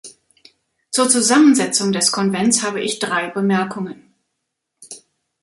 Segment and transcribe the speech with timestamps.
[0.89, 4.15] Zur Zusammensetzung des Konvents habe ich drei Bemerkungen.